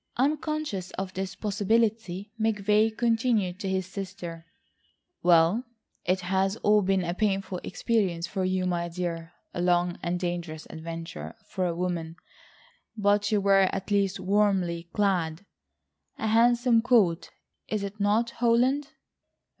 [0.17, 4.47] Unconscious of this possibility, McVay continued to his sister:
[5.21, 5.63] "Well,
[6.05, 9.33] it has all been a painful experience for you, my dear...
[9.53, 12.15] a long and dangerous adventure for a woman,
[12.97, 15.45] but you were at least warmly clad.
[16.17, 17.29] A handsome coat,
[17.67, 18.87] is it not, Holland?"